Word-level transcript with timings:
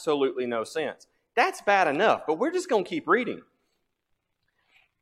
absolutely 0.00 0.46
no 0.46 0.64
sense. 0.64 1.06
That's 1.34 1.62
bad 1.62 1.88
enough, 1.88 2.22
but 2.26 2.38
we're 2.38 2.52
just 2.52 2.68
going 2.68 2.84
to 2.84 2.88
keep 2.88 3.08
reading. 3.08 3.42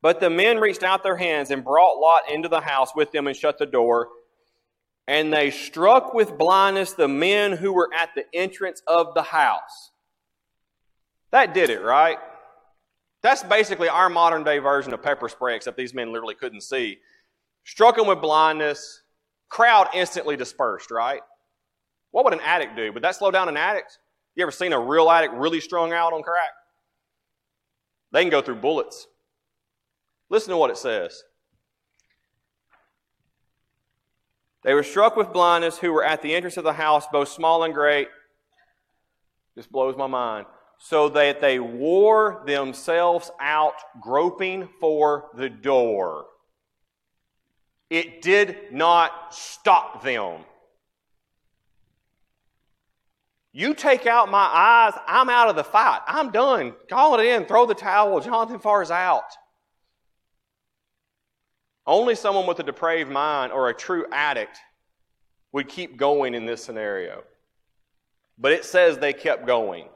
But 0.00 0.20
the 0.20 0.30
men 0.30 0.58
reached 0.58 0.82
out 0.82 1.02
their 1.02 1.16
hands 1.16 1.50
and 1.50 1.64
brought 1.64 1.98
Lot 1.98 2.30
into 2.30 2.48
the 2.48 2.60
house 2.60 2.94
with 2.94 3.10
them 3.12 3.26
and 3.26 3.36
shut 3.36 3.58
the 3.58 3.66
door. 3.66 4.08
And 5.06 5.32
they 5.32 5.50
struck 5.50 6.14
with 6.14 6.36
blindness 6.38 6.92
the 6.92 7.08
men 7.08 7.52
who 7.52 7.72
were 7.72 7.90
at 7.96 8.10
the 8.14 8.24
entrance 8.32 8.82
of 8.86 9.14
the 9.14 9.22
house. 9.22 9.90
That 11.30 11.54
did 11.54 11.70
it, 11.70 11.82
right? 11.82 12.18
That's 13.22 13.42
basically 13.42 13.88
our 13.88 14.08
modern 14.08 14.44
day 14.44 14.58
version 14.58 14.92
of 14.92 15.02
pepper 15.02 15.28
spray, 15.28 15.56
except 15.56 15.76
these 15.76 15.94
men 15.94 16.12
literally 16.12 16.34
couldn't 16.34 16.60
see. 16.60 16.98
Struck 17.64 17.96
them 17.96 18.06
with 18.06 18.20
blindness. 18.20 19.02
Crowd 19.48 19.88
instantly 19.94 20.36
dispersed, 20.36 20.90
right? 20.90 21.20
What 22.10 22.24
would 22.24 22.34
an 22.34 22.40
addict 22.40 22.76
do? 22.76 22.92
Would 22.92 23.02
that 23.02 23.16
slow 23.16 23.30
down 23.30 23.48
an 23.48 23.56
addict? 23.56 23.98
You 24.34 24.42
ever 24.42 24.52
seen 24.52 24.72
a 24.72 24.80
real 24.80 25.10
addict 25.10 25.34
really 25.34 25.60
strung 25.60 25.92
out 25.92 26.12
on 26.12 26.22
crack? 26.22 26.50
They 28.12 28.22
can 28.22 28.30
go 28.30 28.40
through 28.40 28.56
bullets. 28.56 29.06
Listen 30.30 30.50
to 30.50 30.56
what 30.56 30.70
it 30.70 30.78
says. 30.78 31.22
They 34.62 34.74
were 34.74 34.82
struck 34.82 35.16
with 35.16 35.32
blindness 35.32 35.78
who 35.78 35.92
were 35.92 36.04
at 36.04 36.22
the 36.22 36.34
entrance 36.34 36.56
of 36.56 36.64
the 36.64 36.72
house, 36.72 37.06
both 37.10 37.28
small 37.28 37.64
and 37.64 37.74
great. 37.74 38.08
This 39.54 39.66
blows 39.66 39.96
my 39.96 40.06
mind. 40.06 40.46
So 40.78 41.08
that 41.10 41.40
they 41.40 41.58
wore 41.58 42.42
themselves 42.46 43.30
out 43.40 43.74
groping 44.00 44.68
for 44.80 45.26
the 45.34 45.50
door. 45.50 46.26
It 47.90 48.22
did 48.22 48.72
not 48.72 49.34
stop 49.34 50.02
them. 50.02 50.40
You 53.52 53.74
take 53.74 54.06
out 54.06 54.30
my 54.30 54.38
eyes, 54.38 54.92
I'm 55.06 55.28
out 55.28 55.48
of 55.48 55.56
the 55.56 55.64
fight. 55.64 56.00
I'm 56.06 56.30
done. 56.30 56.74
Call 56.88 57.18
it 57.18 57.24
in. 57.26 57.44
Throw 57.44 57.66
the 57.66 57.74
towel. 57.74 58.20
Jonathan 58.20 58.60
Farr's 58.60 58.90
out. 58.90 59.24
Only 61.86 62.14
someone 62.14 62.46
with 62.46 62.60
a 62.60 62.62
depraved 62.62 63.10
mind 63.10 63.50
or 63.50 63.68
a 63.68 63.74
true 63.74 64.06
addict 64.12 64.58
would 65.52 65.68
keep 65.68 65.96
going 65.96 66.34
in 66.34 66.44
this 66.44 66.62
scenario. 66.62 67.24
But 68.36 68.52
it 68.52 68.64
says 68.64 68.98
they 68.98 69.14
kept 69.14 69.46
going. 69.46 69.88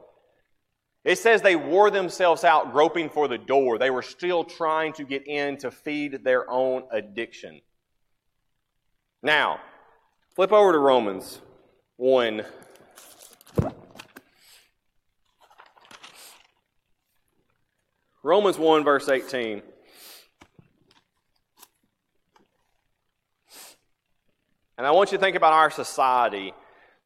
It 1.03 1.17
says 1.17 1.41
they 1.41 1.55
wore 1.55 1.91
themselves 1.91 2.43
out 2.43 2.71
groping 2.71 3.09
for 3.09 3.27
the 3.27 3.37
door. 3.37 3.77
They 3.77 3.89
were 3.89 4.01
still 4.01 4.43
trying 4.43 4.93
to 4.93 5.03
get 5.03 5.27
in 5.27 5.57
to 5.57 5.71
feed 5.71 6.23
their 6.23 6.49
own 6.49 6.83
addiction. 6.91 7.61
Now, 9.21 9.59
flip 10.35 10.51
over 10.51 10.71
to 10.71 10.79
Romans 10.79 11.41
1 11.97 12.43
Romans 18.25 18.57
1, 18.57 18.85
verse 18.85 19.09
18. 19.09 19.61
And 24.77 24.87
I 24.87 24.91
want 24.91 25.11
you 25.11 25.17
to 25.17 25.21
think 25.21 25.35
about 25.35 25.51
our 25.51 25.69
society 25.69 26.53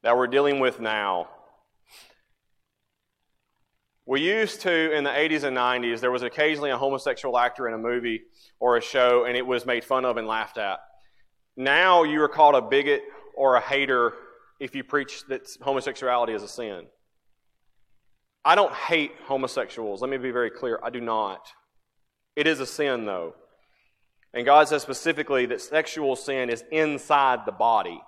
that 0.03 0.16
we're 0.16 0.28
dealing 0.28 0.59
with 0.59 0.80
now. 0.80 1.30
We 4.08 4.22
used 4.22 4.61
to, 4.61 4.95
in 4.95 5.03
the 5.03 5.09
80s 5.09 5.44
and 5.44 5.58
90s, 5.58 6.00
there 6.00 6.11
was 6.11 6.23
occasionally 6.23 6.69
a 6.72 6.77
homosexual 6.77 7.38
actor 7.38 7.67
in 7.67 7.73
a 7.73 7.77
movie 7.77 8.22
or 8.58 8.77
a 8.77 8.81
show, 8.81 9.25
and 9.25 9.36
it 9.36 9.45
was 9.45 9.66
made 9.66 9.83
fun 9.83 10.05
of 10.05 10.16
and 10.16 10.25
laughed 10.25 10.58
at. 10.58 10.80
Now 11.58 12.03
you 12.03 12.22
are 12.22 12.30
called 12.30 12.56
a 12.56 12.62
bigot 12.62 13.01
or 13.35 13.56
a 13.56 13.62
hater 13.62 14.13
if 14.62 14.75
you 14.75 14.85
preach 14.85 15.25
that 15.28 15.41
homosexuality 15.62 16.31
is 16.31 16.41
a 16.41 16.47
sin. 16.47 16.85
I 18.46 18.56
don't 18.56 18.73
hate 18.73 19.12
homosexuals. 19.25 20.01
Let 20.01 20.09
me 20.09 20.16
be 20.16 20.31
very 20.31 20.51
clear. 20.51 20.79
I 20.81 20.90
do 20.90 21.01
not. 21.01 21.46
It 22.38 22.47
is 22.47 22.62
a 22.62 22.66
sin, 22.66 23.06
though. 23.06 23.35
And 24.34 24.46
God 24.46 24.69
says 24.69 24.84
specifically 24.84 25.47
that 25.47 25.59
sexual 25.59 26.16
sin 26.16 26.50
is 26.50 26.63
inside 26.72 27.41
the 27.46 27.51
body. 27.51 28.00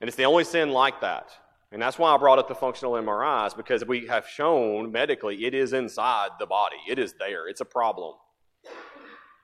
And 0.00 0.08
it's 0.08 0.16
the 0.16 0.24
only 0.24 0.42
sin 0.42 0.70
like 0.70 1.02
that. 1.02 1.28
And 1.72 1.80
that's 1.80 1.98
why 1.98 2.14
I 2.14 2.18
brought 2.18 2.38
up 2.38 2.48
the 2.48 2.54
functional 2.54 2.92
MRIs, 2.92 3.56
because 3.56 3.84
we 3.84 4.06
have 4.06 4.28
shown 4.28 4.92
medically 4.92 5.46
it 5.46 5.54
is 5.54 5.72
inside 5.72 6.28
the 6.38 6.46
body. 6.46 6.76
It 6.86 6.98
is 6.98 7.14
there. 7.18 7.48
It's 7.48 7.62
a 7.62 7.66
problem. 7.66 8.14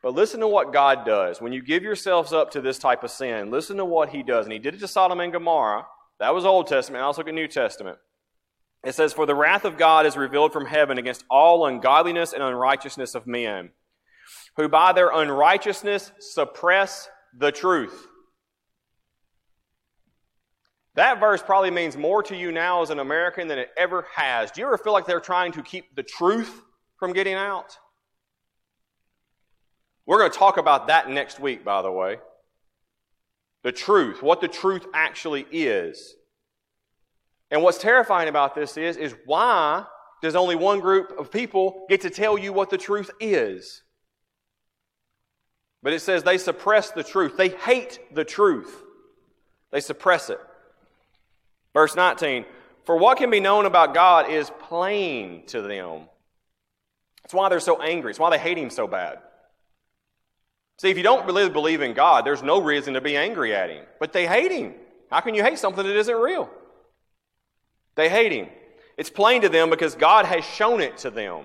But 0.03 0.15
listen 0.15 0.41
to 0.41 0.49
what 0.49 0.73
God 0.73 1.07
does. 1.07 1.41
When 1.41 1.53
you 1.53 1.63
give 1.63 1.83
yourselves 1.83 2.33
up 2.33 2.51
to 2.53 2.61
this 2.61 2.79
type 2.79 3.03
of 3.03 3.11
sin, 3.11 3.51
listen 3.51 3.79
to 3.79 3.85
what 3.85 4.11
He 4.11 4.23
does. 4.23 4.45
And 4.45 4.53
He 4.53 4.59
did 4.59 4.75
it 4.75 4.81
to 4.81 4.89
Sodom 4.89 5.21
and 5.21 5.33
Gomorrah. 5.33 5.87
That 6.21 6.35
was 6.35 6.45
Old 6.45 6.67
Testament. 6.67 7.01
Now 7.01 7.07
let's 7.07 7.19
look 7.19 7.29
at 7.29 7.35
New 7.35 7.49
Testament. 7.49 7.99
It 8.85 8.95
says, 8.95 9.13
For 9.13 9.27
the 9.27 9.35
wrath 9.35 9.65
of 9.65 9.79
God 9.79 10.05
is 10.05 10.17
revealed 10.17 10.53
from 10.53 10.67
heaven 10.67 10.99
against 10.99 11.25
all 11.31 11.67
ungodliness 11.67 12.33
and 12.33 12.43
unrighteousness 12.43 13.15
of 13.15 13.27
men, 13.27 13.71
who 14.57 14.69
by 14.69 14.93
their 14.93 15.11
unrighteousness 15.11 16.13
suppress 16.21 17.09
the 17.37 17.53
truth. 17.53 18.08
That 20.99 21.21
verse 21.21 21.41
probably 21.41 21.71
means 21.71 21.97
more 21.97 22.25
to 22.25 22.35
you 22.35 22.51
now 22.51 22.83
as 22.83 22.91
an 22.91 22.99
American 22.99 23.47
than 23.47 23.57
it 23.57 23.71
ever 23.77 24.05
has. 24.17 24.51
Do 24.51 24.61
you 24.61 24.67
ever 24.67 24.77
feel 24.77 24.93
like 24.93 25.07
they're 25.07 25.21
trying 25.21 25.53
to 25.53 25.63
keep 25.63 25.95
the 25.95 26.03
truth 26.03 26.61
from 26.97 27.13
getting 27.13 27.35
out? 27.35 27.79
We're 30.07 30.19
going 30.19 30.33
to 30.33 30.37
talk 30.37 30.57
about 30.57 30.89
that 30.89 31.09
next 31.09 31.39
week, 31.39 31.65
by 31.65 31.83
the 31.83 31.93
way. 31.93 32.17
The 33.63 33.71
truth, 33.71 34.25
what 34.25 34.41
the 34.41 34.49
truth 34.49 34.87
actually 34.93 35.47
is. 35.53 36.17
And 37.53 37.63
what's 37.63 37.79
terrifying 37.79 38.29
about 38.29 38.57
this 38.57 38.77
is, 38.77 38.97
is 38.97 39.15
why 39.25 39.85
does 40.21 40.35
only 40.35 40.57
one 40.57 40.81
group 40.81 41.17
of 41.17 41.31
people 41.31 41.87
get 41.89 42.01
to 42.01 42.11
tell 42.11 42.37
you 42.37 42.53
what 42.53 42.71
the 42.71 42.77
truth 42.77 43.13
is? 43.21 43.85
But 45.81 45.93
it 45.93 46.01
says 46.01 46.25
they 46.25 46.39
suppress 46.39 46.91
the 46.91 47.05
truth. 47.05 47.37
They 47.37 47.51
hate 47.51 48.01
the 48.13 48.25
truth. 48.25 48.83
They 49.71 49.79
suppress 49.79 50.29
it. 50.29 50.41
Verse 51.79 51.95
19 51.95 52.45
For 52.87 52.97
what 52.97 53.19
can 53.19 53.31
be 53.31 53.39
known 53.39 53.65
about 53.65 53.95
God 53.95 54.29
is 54.29 54.51
plain 54.69 55.45
to 55.47 55.63
them. 55.63 56.09
That's 57.23 57.33
why 57.33 57.49
they're 57.49 57.61
so 57.61 57.81
angry. 57.81 58.11
It's 58.11 58.19
why 58.19 58.31
they 58.31 58.39
hate 58.39 58.59
Him 58.59 58.69
so 58.69 58.89
bad. 58.89 59.21
See, 60.79 60.91
if 60.91 60.97
you 60.97 61.05
don't 61.05 61.25
really 61.25 61.49
believe 61.49 61.81
in 61.81 61.95
God, 61.95 62.27
there's 62.27 62.43
no 62.43 62.61
reason 62.61 62.95
to 62.95 63.01
be 63.01 63.17
angry 63.17 63.55
at 63.55 63.71
Him. 63.71 63.85
But 64.01 64.13
they 64.13 64.27
hate 64.27 64.51
Him. 64.51 64.75
How 65.09 65.21
can 65.21 65.37
you 65.37 65.45
hate 65.45 65.61
something 65.61 65.87
that 65.87 65.95
isn't 65.95 66.17
real? 66.17 66.51
They 67.95 68.09
hate 68.09 68.33
him. 68.33 68.49
It's 68.97 69.11
plain 69.11 69.43
to 69.43 69.49
them 69.49 69.71
because 69.71 69.95
God 69.95 70.25
has 70.25 70.45
shown 70.45 70.81
it 70.81 70.99
to 70.99 71.11
them. 71.11 71.45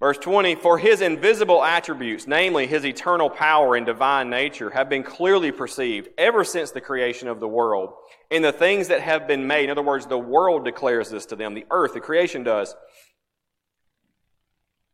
Verse 0.00 0.18
20, 0.18 0.54
for 0.54 0.78
his 0.78 1.00
invisible 1.00 1.64
attributes, 1.64 2.28
namely 2.28 2.68
his 2.68 2.86
eternal 2.86 3.28
power 3.28 3.74
and 3.74 3.84
divine 3.84 4.30
nature, 4.30 4.70
have 4.70 4.88
been 4.88 5.02
clearly 5.02 5.50
perceived 5.50 6.08
ever 6.16 6.44
since 6.44 6.70
the 6.70 6.80
creation 6.80 7.26
of 7.26 7.40
the 7.40 7.48
world 7.48 7.94
in 8.30 8.42
the 8.42 8.52
things 8.52 8.88
that 8.88 9.00
have 9.00 9.26
been 9.26 9.48
made. 9.48 9.64
In 9.64 9.70
other 9.70 9.82
words, 9.82 10.06
the 10.06 10.16
world 10.16 10.64
declares 10.64 11.10
this 11.10 11.26
to 11.26 11.36
them, 11.36 11.54
the 11.54 11.66
earth, 11.72 11.94
the 11.94 12.00
creation 12.00 12.44
does. 12.44 12.76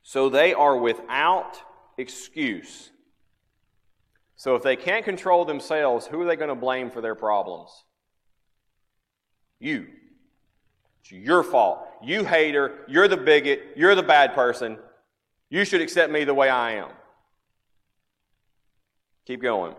So 0.03 0.31
they 0.31 0.54
are 0.54 0.76
without 0.76 1.60
excuse. 1.98 2.91
So 4.37 4.54
if 4.54 4.62
they 4.62 4.76
can't 4.76 5.04
control 5.04 5.44
themselves, 5.44 6.06
who 6.06 6.22
are 6.22 6.26
they 6.26 6.37
going 6.37 6.48
to 6.48 6.54
blame 6.54 6.91
for 6.91 7.03
their 7.03 7.14
problems? 7.14 7.70
You. 9.59 9.87
It's 11.03 11.12
your 11.12 11.43
fault. 11.43 11.87
You 12.03 12.25
hater. 12.25 12.84
You're 12.88 13.09
the 13.09 13.19
bigot. 13.19 13.75
You're 13.76 13.94
the 13.94 14.02
bad 14.02 14.34
person. 14.34 14.79
You 15.55 15.65
should 15.65 15.81
accept 15.81 16.12
me 16.12 16.25
the 16.25 16.35
way 16.35 16.49
I 16.49 16.73
am. 16.73 16.89
Keep 19.25 19.41
going. 19.41 19.77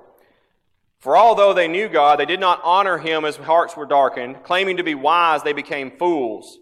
For 1.00 1.18
although 1.18 1.54
they 1.54 1.68
knew 1.68 1.90
God, 1.90 2.18
they 2.18 2.26
did 2.26 2.40
not 2.40 2.62
honor 2.64 2.98
him 2.98 3.26
as 3.26 3.36
hearts 3.36 3.76
were 3.76 3.86
darkened. 3.86 4.42
Claiming 4.46 4.78
to 4.78 4.84
be 4.84 4.96
wise, 4.96 5.44
they 5.44 5.52
became 5.52 5.92
fools 5.98 6.60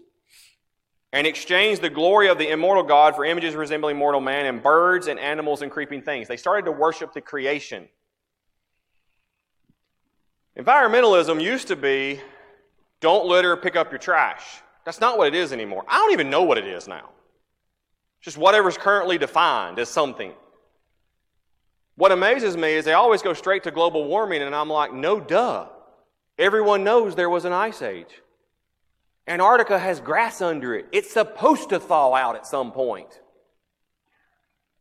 and 1.12 1.28
exchanged 1.28 1.80
the 1.80 1.90
glory 1.90 2.26
of 2.26 2.38
the 2.38 2.50
immortal 2.50 2.82
God 2.82 3.14
for 3.14 3.24
images 3.24 3.54
resembling 3.54 3.96
mortal 3.96 4.20
man 4.20 4.46
and 4.46 4.60
birds 4.60 5.06
and 5.06 5.20
animals 5.20 5.62
and 5.62 5.70
creeping 5.70 6.02
things. 6.02 6.26
They 6.26 6.36
started 6.36 6.64
to 6.64 6.72
worship 6.72 7.12
the 7.12 7.20
creation. 7.20 7.88
Environmentalism 10.58 11.40
used 11.40 11.68
to 11.68 11.76
be 11.76 12.20
don't 12.98 13.26
litter, 13.26 13.56
pick 13.56 13.76
up 13.76 13.92
your 13.92 14.00
trash. 14.00 14.60
That's 14.84 15.00
not 15.00 15.18
what 15.18 15.28
it 15.28 15.36
is 15.36 15.52
anymore. 15.52 15.84
I 15.86 15.98
don't 15.98 16.10
even 16.10 16.30
know 16.30 16.42
what 16.42 16.58
it 16.58 16.66
is 16.66 16.88
now. 16.88 17.10
Just 18.24 18.38
whatever's 18.38 18.78
currently 18.78 19.18
defined 19.18 19.78
as 19.78 19.90
something. 19.90 20.32
What 21.96 22.10
amazes 22.10 22.56
me 22.56 22.72
is 22.72 22.86
they 22.86 22.94
always 22.94 23.20
go 23.20 23.34
straight 23.34 23.64
to 23.64 23.70
global 23.70 24.06
warming, 24.08 24.42
and 24.42 24.54
I'm 24.54 24.70
like, 24.70 24.94
no 24.94 25.20
duh. 25.20 25.68
Everyone 26.38 26.82
knows 26.82 27.14
there 27.14 27.30
was 27.30 27.44
an 27.44 27.52
ice 27.52 27.82
age. 27.82 28.22
Antarctica 29.28 29.78
has 29.78 30.00
grass 30.00 30.40
under 30.40 30.74
it. 30.74 30.86
It's 30.90 31.12
supposed 31.12 31.68
to 31.68 31.78
thaw 31.78 32.14
out 32.14 32.34
at 32.34 32.46
some 32.46 32.72
point. 32.72 33.20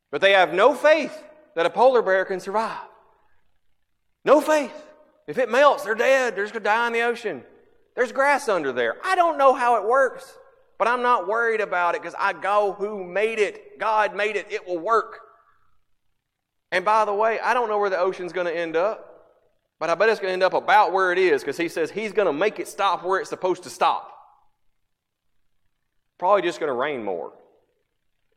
But 0.10 0.22
they 0.22 0.31
have 0.31 0.54
no 0.54 0.74
faith 0.74 1.24
that 1.56 1.66
a 1.66 1.69
polar 1.69 2.01
bear 2.01 2.24
can 2.25 2.39
survive. 2.39 2.80
No 4.25 4.39
faith. 4.39 4.74
If 5.28 5.38
it 5.38 5.51
melts, 5.51 5.84
they're 5.84 5.96
dead. 5.96 6.36
They're 6.36 6.46
just 6.46 6.54
going 6.54 6.63
to 6.63 6.69
die 6.69 6.88
in 6.88 6.94
the 6.94 7.01
ocean. 7.01 7.44
There's 7.96 8.12
grass 8.12 8.48
under 8.48 8.72
there. 8.72 8.96
I 9.04 9.16
don't 9.16 9.38
know 9.38 9.54
how 9.54 9.75
it 9.78 9.88
works, 9.88 10.38
but 10.84 10.92
I'm 10.92 11.02
not 11.02 11.30
worried 11.30 11.62
about 11.62 11.96
it 11.96 12.02
because 12.02 12.14
I 12.20 12.34
go 12.34 12.76
who 12.78 13.06
made 13.06 13.40
it. 13.40 13.80
God 13.80 14.18
made 14.18 14.36
it. 14.36 14.48
It 14.52 14.68
will 14.68 14.80
work. 14.80 15.18
And 16.74 16.84
by 16.84 17.06
the 17.06 17.14
way, 17.14 17.40
I 17.40 17.54
don't 17.54 17.70
know 17.70 17.80
where 17.80 17.90
the 17.90 17.98
ocean's 17.98 18.34
going 18.34 18.48
to 18.48 18.54
end 18.54 18.76
up, 18.76 19.30
but 19.80 19.90
I 19.90 19.96
bet 19.96 20.10
it's 20.10 20.20
going 20.20 20.32
to 20.32 20.34
end 20.34 20.44
up 20.44 20.54
about 20.54 20.92
where 20.92 21.14
it 21.14 21.18
is 21.18 21.42
because 21.42 21.56
he 21.56 21.70
says 21.70 21.90
he's 21.90 22.12
going 22.12 22.26
to 22.26 22.34
make 22.34 22.60
it 22.60 22.68
stop 22.68 23.06
where 23.06 23.22
it's 23.22 23.30
supposed 23.30 23.64
to 23.64 23.70
stop. 23.70 24.12
Probably 26.20 26.42
just 26.42 26.60
going 26.60 26.68
to 26.68 26.74
rain 26.74 27.02
more. 27.02 27.32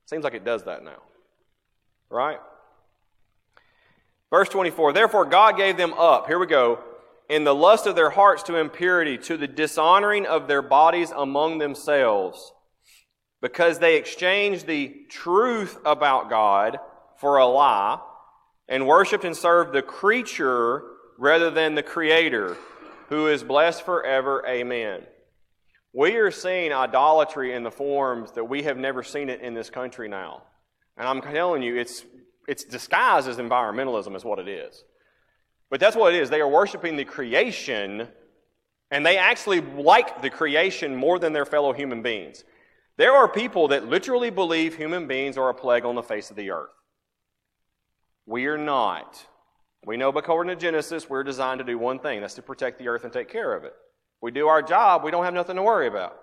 Seems 0.05 0.23
like 0.23 0.35
it 0.35 0.45
does 0.45 0.63
that 0.67 0.85
now. 0.85 1.03
Right? 2.11 2.39
Verse 4.31 4.49
24 4.51 4.93
Therefore, 4.93 5.25
God 5.25 5.57
gave 5.57 5.77
them 5.77 5.95
up. 5.95 6.29
Here 6.29 6.39
we 6.39 6.47
go. 6.47 6.79
In 7.29 7.45
the 7.45 7.55
lust 7.55 7.87
of 7.87 7.97
their 7.97 8.11
hearts 8.11 8.43
to 8.45 8.57
impurity, 8.57 9.19
to 9.19 9.37
the 9.37 9.49
dishonoring 9.49 10.27
of 10.27 10.47
their 10.47 10.63
bodies 10.63 11.11
among 11.11 11.59
themselves, 11.59 12.53
because 13.43 13.79
they 13.79 13.97
exchanged 13.97 14.67
the 14.67 14.95
truth 15.11 15.79
about 15.85 16.31
God 16.31 16.79
for 17.19 17.39
a 17.39 17.47
lie, 17.47 17.99
and 18.69 18.87
worshiped 18.87 19.25
and 19.25 19.37
served 19.37 19.73
the 19.73 19.83
creature 19.83 20.83
rather 21.19 21.51
than 21.51 21.75
the 21.75 21.83
Creator, 21.83 22.57
who 23.09 23.29
is 23.29 23.43
blessed 23.43 23.83
forever. 23.83 24.45
Amen. 24.47 25.03
We 25.93 26.17
are 26.17 26.31
seeing 26.31 26.73
idolatry 26.73 27.55
in 27.55 27.63
the 27.63 27.71
forms 27.71 28.33
that 28.33 28.45
we 28.45 28.65
have 28.65 28.77
never 28.77 29.03
seen 29.03 29.31
it 29.31 29.41
in 29.41 29.55
this 29.55 29.71
country 29.71 30.09
now. 30.09 30.43
And 30.97 31.09
I'm 31.09 31.23
telling 31.23 31.63
you, 31.63 31.77
it's 31.77 32.05
it's 32.49 32.65
disguised 32.65 33.29
as 33.29 33.39
environmentalism, 33.39 34.15
is 34.15 34.25
what 34.25 34.39
it 34.39 34.49
is. 34.49 34.85
But 35.71 35.81
that's 35.81 35.97
what 35.97 36.15
it 36.15 36.21
is. 36.21 36.31
They 36.31 36.41
are 36.41 36.49
worshiping 36.49 36.97
the 36.97 37.05
creation, 37.05 38.09
and 38.91 39.05
they 39.05 39.19
actually 39.19 39.61
like 39.61 40.23
the 40.23 40.31
creation 40.31 40.95
more 40.95 41.19
than 41.19 41.33
their 41.33 41.45
fellow 41.45 41.73
human 41.73 42.03
beings. 42.03 42.45
There 42.97 43.13
are 43.13 43.29
people 43.29 43.69
that 43.69 43.89
literally 43.89 44.31
believe 44.31 44.77
human 44.77 45.07
beings 45.07 45.37
are 45.37 45.49
a 45.49 45.55
plague 45.55 45.85
on 45.85 45.95
the 45.95 46.03
face 46.03 46.31
of 46.31 46.37
the 46.37 46.51
earth. 46.51 46.71
We 48.25 48.47
are 48.47 48.59
not. 48.59 49.27
We 49.85 49.97
know 49.97 50.09
according 50.09 50.57
to 50.57 50.61
Genesis, 50.61 51.09
we're 51.09 51.23
designed 51.23 51.59
to 51.59 51.65
do 51.65 51.79
one 51.79 51.99
thing 51.99 52.21
that's 52.21 52.35
to 52.35 52.43
protect 52.43 52.79
the 52.79 52.89
earth 52.89 53.05
and 53.05 53.13
take 53.13 53.29
care 53.29 53.55
of 53.55 53.65
it. 53.65 53.75
We 54.21 54.31
do 54.31 54.49
our 54.49 54.63
job, 54.63 55.05
we 55.05 55.11
don't 55.11 55.25
have 55.25 55.35
nothing 55.35 55.57
to 55.57 55.63
worry 55.63 55.87
about. 55.87 56.17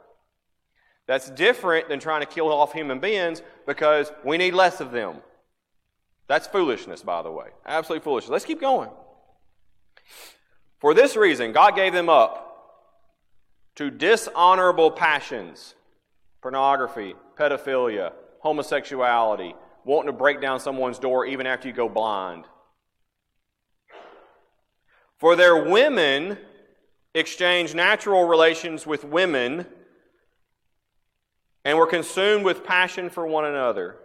That's 1.06 1.30
different 1.30 1.90
than 1.90 2.00
trying 2.00 2.22
to 2.22 2.26
kill 2.26 2.52
off 2.52 2.74
human 2.74 3.00
beings 3.00 3.42
because 3.68 4.12
we 4.24 4.38
need 4.38 4.54
less 4.54 4.80
of 4.82 4.92
them. 4.92 5.18
That's 6.28 6.48
foolishness, 6.48 7.04
by 7.04 7.22
the 7.22 7.32
way. 7.32 7.48
Absolutely 7.66 8.04
foolishness. 8.04 8.32
Let's 8.32 8.46
keep 8.46 8.62
going. 8.62 8.90
For 10.80 10.94
this 10.94 11.16
reason, 11.16 11.52
God 11.52 11.76
gave 11.76 11.94
them 11.94 12.10
up 12.10 12.44
to 13.76 13.90
dishonorable 13.90 14.92
passions 14.92 15.76
pornography, 16.42 17.16
pedophilia, 17.38 18.12
homosexuality, 18.40 19.56
wanting 19.86 20.08
to 20.08 20.18
break 20.18 20.42
down 20.42 20.60
someone's 20.60 21.00
door 21.00 21.26
even 21.26 21.48
after 21.48 21.70
you 21.70 21.74
go 21.74 21.88
blind. 21.88 22.44
For 25.18 25.38
their 25.38 25.64
women 25.64 26.38
exchanged 27.16 27.76
natural 27.76 28.28
relations 28.28 28.86
with 28.86 29.06
women 29.06 29.66
and 31.64 31.78
were 31.78 31.88
consumed 31.88 32.44
with 32.44 32.66
passion 32.66 33.10
for 33.10 33.26
one 33.26 33.46
another. 33.46 33.96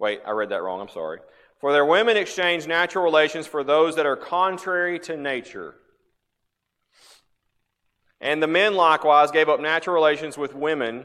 Wait, 0.00 0.20
I 0.26 0.32
read 0.32 0.48
that 0.48 0.62
wrong. 0.62 0.80
I'm 0.80 0.88
sorry. 0.88 1.20
For 1.60 1.72
their 1.72 1.84
women 1.84 2.16
exchange 2.16 2.66
natural 2.66 3.04
relations 3.04 3.46
for 3.46 3.62
those 3.62 3.96
that 3.96 4.06
are 4.06 4.16
contrary 4.16 4.98
to 5.00 5.16
nature. 5.16 5.74
And 8.20 8.42
the 8.42 8.46
men 8.46 8.74
likewise 8.74 9.30
gave 9.30 9.48
up 9.48 9.60
natural 9.60 9.94
relations 9.94 10.38
with 10.38 10.54
women 10.54 11.04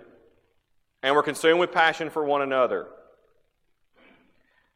and 1.04 1.14
were 1.14 1.24
consumed 1.24 1.60
with 1.60 1.72
passion 1.72 2.10
for 2.10 2.24
one 2.24 2.42
another. 2.42 2.88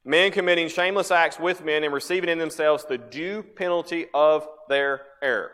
Men 0.03 0.31
committing 0.31 0.67
shameless 0.67 1.11
acts 1.11 1.39
with 1.39 1.63
men 1.63 1.83
and 1.83 1.93
receiving 1.93 2.29
in 2.29 2.39
themselves 2.39 2.85
the 2.85 2.97
due 2.97 3.43
penalty 3.43 4.07
of 4.13 4.47
their 4.67 5.01
error. 5.21 5.51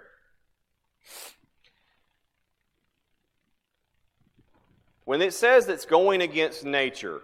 When 5.03 5.21
it 5.21 5.33
says 5.33 5.67
it's 5.67 5.85
going 5.85 6.21
against 6.21 6.65
nature, 6.65 7.21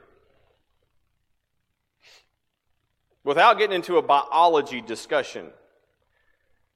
without 3.23 3.57
getting 3.57 3.75
into 3.75 3.97
a 3.97 4.01
biology 4.01 4.81
discussion. 4.81 5.47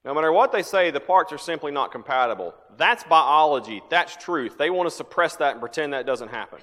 No 0.04 0.14
matter 0.14 0.30
what 0.30 0.52
they 0.52 0.62
say, 0.62 0.90
the 0.90 1.00
parts 1.00 1.32
are 1.32 1.38
simply 1.38 1.72
not 1.72 1.90
compatible. 1.90 2.54
That's 2.76 3.02
biology. 3.04 3.82
That's 3.90 4.16
truth. 4.16 4.56
They 4.56 4.70
want 4.70 4.88
to 4.88 4.94
suppress 4.94 5.36
that 5.36 5.52
and 5.52 5.60
pretend 5.60 5.92
that 5.92 6.06
doesn't 6.06 6.28
happen. 6.28 6.60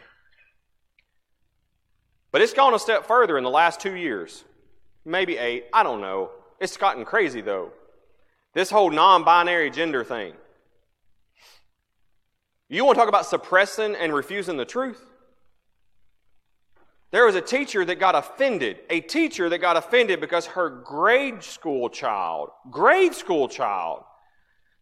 But 2.31 2.41
it's 2.41 2.53
gone 2.53 2.73
a 2.73 2.79
step 2.79 3.05
further 3.05 3.37
in 3.37 3.43
the 3.43 3.49
last 3.49 3.81
two 3.81 3.95
years. 3.95 4.43
Maybe 5.05 5.37
eight. 5.37 5.65
I 5.73 5.83
don't 5.83 6.01
know. 6.01 6.31
It's 6.59 6.77
gotten 6.77 7.03
crazy, 7.03 7.41
though. 7.41 7.71
This 8.53 8.69
whole 8.69 8.89
non 8.89 9.23
binary 9.23 9.69
gender 9.69 10.03
thing. 10.03 10.33
You 12.69 12.85
want 12.85 12.95
to 12.95 13.01
talk 13.01 13.09
about 13.09 13.25
suppressing 13.25 13.95
and 13.95 14.13
refusing 14.13 14.57
the 14.57 14.65
truth? 14.65 15.05
There 17.13 17.27
was 17.27 17.35
a 17.35 17.41
teacher 17.41 17.85
that 17.85 17.99
got 17.99 18.15
offended, 18.15 18.79
a 18.89 18.99
teacher 18.99 19.47
that 19.47 19.59
got 19.59 19.77
offended 19.77 20.19
because 20.19 20.47
her 20.47 20.67
grade 20.67 21.43
school 21.43 21.87
child, 21.87 22.49
grade 22.71 23.13
school 23.13 23.47
child, 23.47 24.03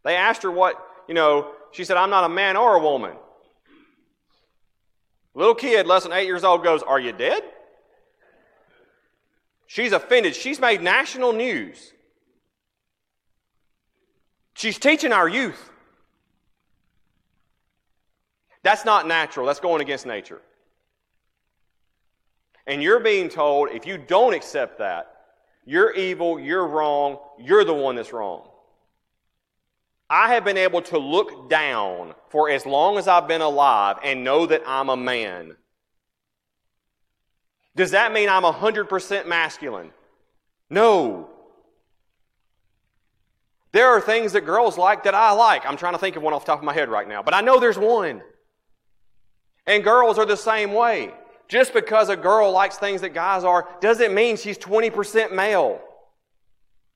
they 0.05 0.15
asked 0.15 0.43
her 0.43 0.49
what, 0.49 0.77
you 1.09 1.13
know, 1.13 1.51
she 1.73 1.83
said, 1.83 1.97
I'm 1.97 2.09
not 2.09 2.23
a 2.23 2.29
man 2.29 2.55
or 2.55 2.75
a 2.75 2.79
woman. 2.79 3.17
Little 5.35 5.53
kid, 5.53 5.85
less 5.85 6.03
than 6.03 6.13
eight 6.13 6.25
years 6.25 6.45
old, 6.45 6.63
goes, 6.63 6.81
Are 6.81 7.01
you 7.01 7.11
dead? 7.11 7.43
She's 9.67 9.91
offended. 9.91 10.33
She's 10.33 10.59
made 10.59 10.81
national 10.81 11.33
news. 11.33 11.91
She's 14.53 14.79
teaching 14.79 15.11
our 15.11 15.27
youth. 15.27 15.69
That's 18.63 18.85
not 18.85 19.05
natural. 19.05 19.47
That's 19.47 19.59
going 19.59 19.81
against 19.81 20.05
nature. 20.05 20.41
And 22.67 22.81
you're 22.81 22.99
being 22.99 23.29
told 23.29 23.69
if 23.69 23.85
you 23.85 23.97
don't 23.97 24.33
accept 24.33 24.79
that, 24.79 25.07
you're 25.65 25.93
evil, 25.93 26.39
you're 26.39 26.65
wrong, 26.65 27.17
you're 27.39 27.63
the 27.63 27.73
one 27.73 27.95
that's 27.95 28.13
wrong. 28.13 28.47
I 30.09 30.33
have 30.33 30.43
been 30.43 30.57
able 30.57 30.81
to 30.83 30.97
look 30.97 31.49
down 31.49 32.13
for 32.29 32.49
as 32.49 32.65
long 32.65 32.97
as 32.97 33.07
I've 33.07 33.27
been 33.27 33.41
alive 33.41 33.97
and 34.03 34.23
know 34.23 34.45
that 34.45 34.61
I'm 34.67 34.89
a 34.89 34.97
man. 34.97 35.55
Does 37.75 37.91
that 37.91 38.11
mean 38.11 38.27
I'm 38.27 38.43
100% 38.43 39.27
masculine? 39.27 39.91
No. 40.69 41.29
There 43.71 43.87
are 43.87 44.01
things 44.01 44.33
that 44.33 44.41
girls 44.41 44.77
like 44.77 45.03
that 45.03 45.15
I 45.15 45.31
like. 45.31 45.65
I'm 45.65 45.77
trying 45.77 45.93
to 45.93 45.99
think 45.99 46.17
of 46.17 46.23
one 46.23 46.33
off 46.33 46.43
the 46.43 46.51
top 46.51 46.59
of 46.59 46.65
my 46.65 46.73
head 46.73 46.89
right 46.89 47.07
now, 47.07 47.23
but 47.23 47.33
I 47.33 47.39
know 47.39 47.59
there's 47.59 47.77
one. 47.77 48.21
And 49.65 49.83
girls 49.83 50.17
are 50.17 50.25
the 50.25 50.35
same 50.35 50.73
way. 50.73 51.13
Just 51.51 51.73
because 51.73 52.07
a 52.07 52.15
girl 52.15 52.49
likes 52.53 52.77
things 52.77 53.01
that 53.01 53.13
guys 53.13 53.43
are 53.43 53.67
doesn't 53.81 54.13
mean 54.13 54.37
she's 54.37 54.57
20% 54.57 55.33
male. 55.33 55.81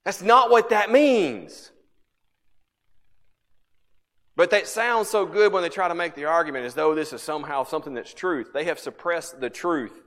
That's 0.06 0.22
not 0.22 0.50
what 0.50 0.70
that 0.70 0.90
means. 0.90 1.72
But 4.38 4.52
that 4.52 4.66
sounds 4.68 5.10
so 5.10 5.26
good 5.26 5.52
when 5.52 5.62
they 5.62 5.68
try 5.68 5.90
to 5.90 5.94
make 5.94 6.16
the 6.16 6.24
argument 6.24 6.66
as 6.66 6.74
though 6.74 6.96
this 6.96 7.12
is 7.12 7.22
somehow 7.22 7.66
something 7.66 7.96
that's 7.96 8.14
truth. 8.14 8.52
They 8.54 8.64
have 8.64 8.80
suppressed 8.80 9.42
the 9.42 9.50
truth. 9.50 10.02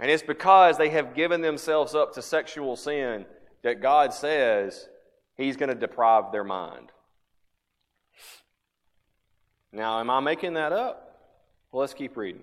And 0.00 0.10
it's 0.10 0.24
because 0.24 0.76
they 0.76 0.88
have 0.88 1.14
given 1.14 1.40
themselves 1.40 1.94
up 1.94 2.14
to 2.14 2.22
sexual 2.22 2.74
sin 2.74 3.24
that 3.62 3.80
God 3.80 4.12
says 4.12 4.88
He's 5.36 5.56
going 5.56 5.68
to 5.68 5.76
deprive 5.76 6.32
their 6.32 6.42
mind. 6.42 6.90
Now, 9.72 10.00
am 10.00 10.10
I 10.10 10.18
making 10.18 10.54
that 10.54 10.72
up? 10.72 11.20
Well, 11.70 11.82
let's 11.82 11.94
keep 11.94 12.16
reading. 12.16 12.42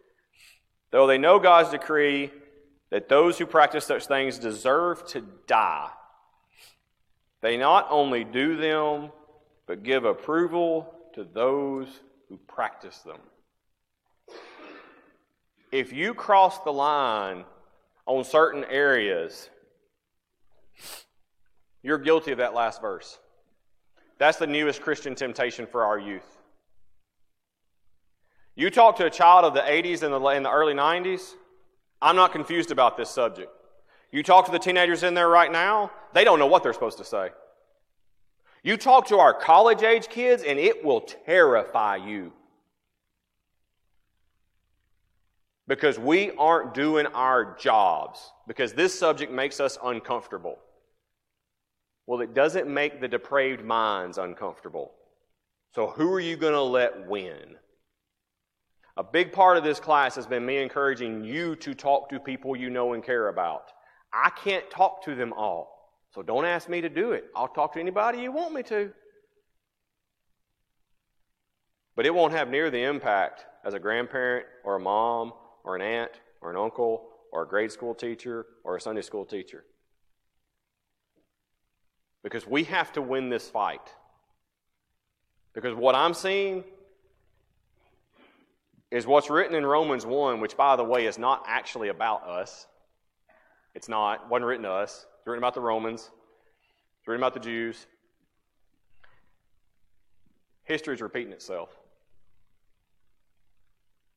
Though 0.91 1.07
they 1.07 1.17
know 1.17 1.39
God's 1.39 1.69
decree 1.69 2.31
that 2.89 3.09
those 3.09 3.37
who 3.37 3.45
practice 3.45 3.85
such 3.85 4.05
things 4.05 4.37
deserve 4.37 5.05
to 5.07 5.21
die, 5.47 5.89
they 7.41 7.57
not 7.57 7.87
only 7.89 8.23
do 8.23 8.57
them, 8.57 9.11
but 9.65 9.83
give 9.83 10.05
approval 10.05 10.93
to 11.15 11.23
those 11.23 11.87
who 12.29 12.37
practice 12.37 12.99
them. 12.99 13.19
If 15.71 15.93
you 15.93 16.13
cross 16.13 16.59
the 16.59 16.73
line 16.73 17.45
on 18.05 18.25
certain 18.25 18.65
areas, 18.65 19.49
you're 21.81 21.97
guilty 21.97 22.33
of 22.33 22.39
that 22.39 22.53
last 22.53 22.81
verse. 22.81 23.17
That's 24.17 24.37
the 24.37 24.47
newest 24.47 24.81
Christian 24.81 25.15
temptation 25.15 25.65
for 25.65 25.85
our 25.85 25.97
youth. 25.97 26.40
You 28.55 28.69
talk 28.69 28.97
to 28.97 29.05
a 29.05 29.09
child 29.09 29.45
of 29.45 29.53
the 29.53 29.61
80s 29.61 30.03
and 30.03 30.13
the, 30.13 30.27
in 30.29 30.43
the 30.43 30.51
early 30.51 30.73
90s, 30.73 31.33
I'm 32.01 32.15
not 32.15 32.31
confused 32.31 32.71
about 32.71 32.97
this 32.97 33.09
subject. 33.09 33.51
You 34.11 34.23
talk 34.23 34.45
to 34.45 34.51
the 34.51 34.59
teenagers 34.59 35.03
in 35.03 35.13
there 35.13 35.29
right 35.29 35.51
now, 35.51 35.91
they 36.13 36.23
don't 36.23 36.39
know 36.39 36.47
what 36.47 36.63
they're 36.63 36.73
supposed 36.73 36.97
to 36.97 37.05
say. 37.05 37.29
You 38.63 38.77
talk 38.77 39.07
to 39.07 39.17
our 39.17 39.33
college 39.33 39.81
age 39.81 40.07
kids, 40.07 40.43
and 40.43 40.59
it 40.59 40.83
will 40.83 41.01
terrify 41.01 41.95
you. 41.95 42.33
Because 45.67 45.97
we 45.97 46.31
aren't 46.31 46.73
doing 46.73 47.07
our 47.07 47.55
jobs, 47.57 48.31
because 48.47 48.73
this 48.73 48.97
subject 48.97 49.31
makes 49.31 49.59
us 49.59 49.77
uncomfortable. 49.83 50.59
Well, 52.05 52.21
it 52.21 52.33
doesn't 52.33 52.67
make 52.67 52.99
the 52.99 53.07
depraved 53.07 53.63
minds 53.63 54.17
uncomfortable. 54.17 54.91
So, 55.73 55.87
who 55.87 56.11
are 56.11 56.19
you 56.19 56.35
going 56.35 56.53
to 56.53 56.61
let 56.61 57.07
win? 57.07 57.55
A 58.97 59.03
big 59.03 59.31
part 59.31 59.57
of 59.57 59.63
this 59.63 59.79
class 59.79 60.15
has 60.15 60.27
been 60.27 60.45
me 60.45 60.57
encouraging 60.57 61.23
you 61.23 61.55
to 61.57 61.73
talk 61.73 62.09
to 62.09 62.19
people 62.19 62.55
you 62.55 62.69
know 62.69 62.93
and 62.93 63.03
care 63.03 63.29
about. 63.29 63.71
I 64.13 64.29
can't 64.29 64.69
talk 64.69 65.03
to 65.05 65.15
them 65.15 65.31
all, 65.33 65.93
so 66.13 66.21
don't 66.21 66.45
ask 66.45 66.67
me 66.67 66.81
to 66.81 66.89
do 66.89 67.13
it. 67.13 67.25
I'll 67.35 67.47
talk 67.47 67.73
to 67.73 67.79
anybody 67.79 68.19
you 68.19 68.31
want 68.31 68.53
me 68.53 68.63
to. 68.63 68.91
But 71.95 72.05
it 72.05 72.13
won't 72.13 72.33
have 72.33 72.49
near 72.49 72.69
the 72.69 72.83
impact 72.83 73.45
as 73.63 73.73
a 73.73 73.79
grandparent 73.79 74.45
or 74.63 74.75
a 74.75 74.79
mom 74.79 75.33
or 75.63 75.75
an 75.75 75.81
aunt 75.81 76.11
or 76.41 76.49
an 76.49 76.57
uncle 76.57 77.07
or 77.31 77.43
a 77.43 77.47
grade 77.47 77.71
school 77.71 77.95
teacher 77.95 78.45
or 78.63 78.75
a 78.75 78.81
Sunday 78.81 79.01
school 79.01 79.25
teacher. 79.25 79.63
Because 82.23 82.45
we 82.45 82.65
have 82.65 82.91
to 82.93 83.01
win 83.01 83.29
this 83.29 83.49
fight. 83.49 83.93
Because 85.53 85.75
what 85.75 85.95
I'm 85.95 86.13
seeing 86.13 86.63
is 88.91 89.07
what's 89.07 89.29
written 89.29 89.55
in 89.55 89.65
Romans 89.65 90.05
1, 90.05 90.41
which, 90.41 90.57
by 90.57 90.75
the 90.75 90.83
way, 90.83 91.05
is 91.05 91.17
not 91.17 91.43
actually 91.47 91.87
about 91.87 92.27
us. 92.27 92.67
It's 93.73 93.87
not. 93.87 94.23
It 94.25 94.29
wasn't 94.29 94.47
written 94.47 94.63
to 94.63 94.71
us. 94.71 95.05
It's 95.17 95.27
written 95.27 95.41
about 95.41 95.53
the 95.53 95.61
Romans. 95.61 96.11
It's 96.99 97.07
written 97.07 97.23
about 97.23 97.33
the 97.33 97.39
Jews. 97.39 97.87
History 100.63 100.93
is 100.93 101.01
repeating 101.01 101.31
itself. 101.31 101.69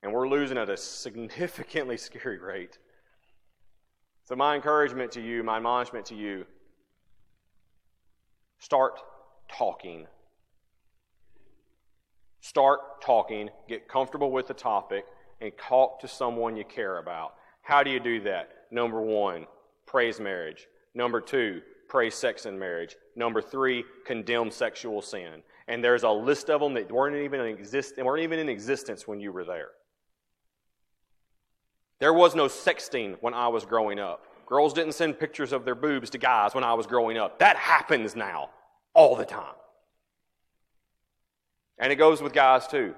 And 0.03 0.13
we're 0.13 0.29
losing 0.29 0.59
at 0.59 0.69
a 0.69 0.77
significantly 0.77 1.97
scary 1.97 2.39
rate. 2.39 2.79
So, 4.25 4.35
my 4.35 4.55
encouragement 4.55 5.13
to 5.13 5.21
you, 5.21 5.43
my 5.43 5.57
admonishment 5.57 6.07
to 6.07 6.15
you, 6.15 6.47
start 8.59 9.01
talking. 9.49 10.07
Start 12.45 13.01
talking, 13.01 13.49
get 13.71 13.89
comfortable 13.89 14.31
with 14.31 14.47
the 14.47 14.53
topic, 14.53 15.07
and 15.41 15.51
talk 15.57 15.99
to 16.01 16.07
someone 16.07 16.59
you 16.59 16.65
care 16.65 16.99
about. 16.99 17.37
How 17.63 17.83
do 17.83 17.89
you 17.89 17.99
do 17.99 18.21
that? 18.21 18.51
Number 18.71 19.01
one, 19.01 19.47
praise 19.87 20.21
marriage. 20.21 20.67
Number 20.93 21.23
two, 21.23 21.63
praise 21.89 22.15
sex 22.15 22.45
in 22.45 22.59
marriage. 22.59 22.97
Number 23.17 23.41
three, 23.41 23.83
condemn 24.05 24.51
sexual 24.51 25.01
sin. 25.01 25.43
And 25.69 25.83
there's 25.83 26.03
a 26.03 26.11
list 26.11 26.51
of 26.51 26.61
them 26.61 26.75
that 26.75 26.93
weren't 26.93 27.17
even 27.17 27.41
in, 27.41 27.47
exist- 27.47 27.95
weren't 27.97 28.23
even 28.23 28.39
in 28.39 28.51
existence 28.51 29.09
when 29.09 29.21
you 29.21 29.33
were 29.33 29.45
there. 29.45 29.71
There 31.99 32.13
was 32.13 32.35
no 32.35 32.45
sexting 32.45 33.17
when 33.23 33.33
I 33.33 33.49
was 33.49 33.65
growing 33.65 33.99
up. 33.99 34.27
Girls 34.45 34.75
didn't 34.75 34.93
send 34.93 35.19
pictures 35.19 35.55
of 35.55 35.65
their 35.65 35.75
boobs 35.75 36.11
to 36.11 36.19
guys 36.19 36.55
when 36.55 36.63
I 36.63 36.75
was 36.75 36.87
growing 36.87 37.17
up. 37.17 37.39
That 37.39 37.57
happens 37.57 38.15
now, 38.15 38.51
all 38.93 39.17
the 39.17 39.25
time. 39.25 39.55
And 41.79 41.93
it 41.93 41.97
goes 41.97 42.23
with 42.23 42.33
guys 42.33 42.67
too. 42.67 42.95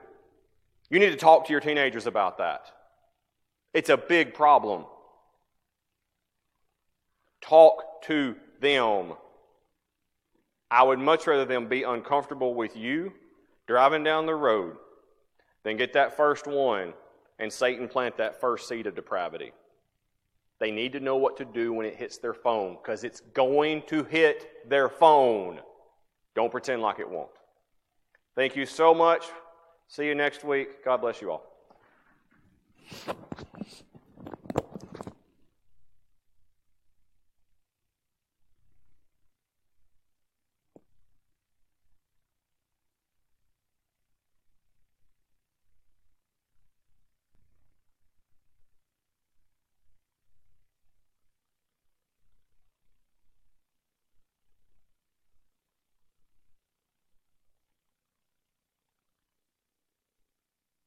You 0.90 0.98
need 0.98 1.10
to 1.10 1.16
talk 1.16 1.46
to 1.46 1.52
your 1.52 1.60
teenagers 1.60 2.06
about 2.06 2.38
that. 2.38 2.70
It's 3.74 3.90
a 3.90 3.96
big 3.96 4.34
problem. 4.34 4.84
Talk 7.40 8.02
to 8.04 8.36
them. 8.60 9.14
I 10.70 10.82
would 10.82 10.98
much 10.98 11.26
rather 11.26 11.44
them 11.44 11.68
be 11.68 11.82
uncomfortable 11.82 12.54
with 12.54 12.76
you 12.76 13.12
driving 13.66 14.04
down 14.04 14.26
the 14.26 14.34
road 14.34 14.76
than 15.64 15.76
get 15.76 15.92
that 15.94 16.16
first 16.16 16.46
one 16.46 16.92
and 17.38 17.52
Satan 17.52 17.88
plant 17.88 18.16
that 18.16 18.40
first 18.40 18.68
seed 18.68 18.86
of 18.86 18.94
depravity. 18.94 19.52
They 20.58 20.70
need 20.70 20.92
to 20.92 21.00
know 21.00 21.16
what 21.16 21.36
to 21.36 21.44
do 21.44 21.72
when 21.72 21.86
it 21.86 21.96
hits 21.96 22.18
their 22.18 22.34
phone 22.34 22.78
because 22.82 23.04
it's 23.04 23.20
going 23.20 23.82
to 23.88 24.04
hit 24.04 24.68
their 24.68 24.88
phone. 24.88 25.60
Don't 26.34 26.50
pretend 26.50 26.80
like 26.82 26.98
it 26.98 27.10
won't. 27.10 27.28
Thank 28.36 28.54
you 28.54 28.66
so 28.66 28.94
much. 28.94 29.24
See 29.88 30.06
you 30.06 30.14
next 30.14 30.44
week. 30.44 30.84
God 30.84 30.98
bless 30.98 31.22
you 31.22 31.32
all. 31.32 31.56